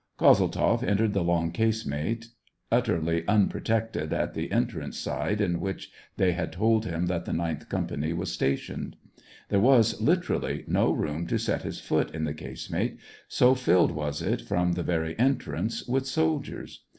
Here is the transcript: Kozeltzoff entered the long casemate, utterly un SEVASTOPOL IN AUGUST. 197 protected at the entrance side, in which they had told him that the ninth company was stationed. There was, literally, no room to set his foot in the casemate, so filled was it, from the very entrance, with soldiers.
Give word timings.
Kozeltzoff 0.17 0.81
entered 0.81 1.13
the 1.13 1.23
long 1.23 1.51
casemate, 1.51 2.29
utterly 2.71 3.19
un 3.27 3.51
SEVASTOPOL 3.51 3.53
IN 3.53 3.53
AUGUST. 3.53 3.95
197 4.09 4.09
protected 4.09 4.13
at 4.13 4.33
the 4.33 4.51
entrance 4.51 4.97
side, 4.97 5.39
in 5.39 5.59
which 5.61 5.91
they 6.17 6.31
had 6.31 6.51
told 6.53 6.85
him 6.87 7.05
that 7.05 7.25
the 7.25 7.33
ninth 7.33 7.69
company 7.69 8.11
was 8.11 8.31
stationed. 8.31 8.95
There 9.49 9.59
was, 9.59 10.01
literally, 10.01 10.63
no 10.65 10.91
room 10.91 11.27
to 11.27 11.37
set 11.37 11.61
his 11.61 11.79
foot 11.79 12.09
in 12.15 12.23
the 12.23 12.33
casemate, 12.33 12.97
so 13.27 13.53
filled 13.53 13.91
was 13.91 14.23
it, 14.23 14.41
from 14.41 14.71
the 14.73 14.81
very 14.81 15.13
entrance, 15.19 15.87
with 15.87 16.07
soldiers. 16.07 16.81